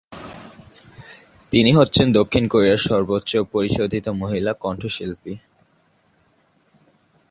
তিনি 1.51 1.71
হচ্ছেন 1.73 2.07
দক্ষিণ 2.11 2.43
কোরিয়ান 2.47 2.79
সর্বোচ্চ 2.87 3.31
পরিশোধিত 3.53 4.05
মহিলা 4.21 4.51
কণ্ঠশিল্পী। 4.53 5.33